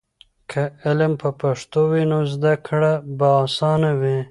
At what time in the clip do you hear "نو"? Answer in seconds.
2.11-2.19